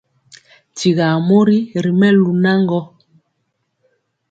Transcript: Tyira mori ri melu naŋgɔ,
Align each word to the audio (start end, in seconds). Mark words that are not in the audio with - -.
Tyira 0.75 1.07
mori 1.27 1.59
ri 1.83 1.91
melu 1.99 2.29
naŋgɔ, 2.43 2.79